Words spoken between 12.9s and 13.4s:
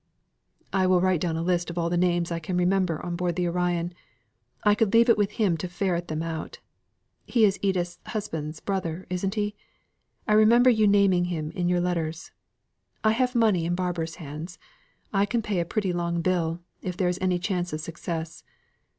I have